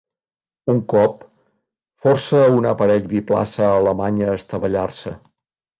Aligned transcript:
Un 0.73 0.79
cop, 0.93 1.19
força 2.05 2.41
a 2.47 2.49
un 2.61 2.69
aparell 2.73 3.07
biplaça 3.15 3.65
alemany 3.77 4.21
a 4.31 4.35
estavellar-se. 4.43 5.19